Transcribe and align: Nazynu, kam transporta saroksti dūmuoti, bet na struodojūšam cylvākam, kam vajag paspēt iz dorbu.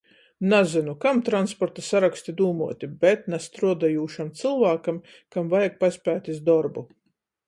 Nazynu, 0.51 0.93
kam 1.03 1.19
transporta 1.25 1.83
saroksti 1.87 2.33
dūmuoti, 2.39 2.89
bet 3.03 3.27
na 3.33 3.39
struodojūšam 3.43 4.31
cylvākam, 4.39 4.97
kam 5.37 5.53
vajag 5.53 5.77
paspēt 5.85 6.33
iz 6.35 6.41
dorbu. 6.49 6.85